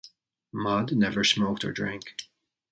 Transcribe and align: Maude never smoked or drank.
Maude 0.51 0.93
never 0.95 1.23
smoked 1.23 1.63
or 1.63 1.71
drank. 1.71 2.15